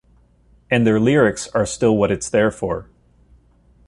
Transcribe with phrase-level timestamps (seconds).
[0.71, 2.89] And their lyrics are still what it's there for.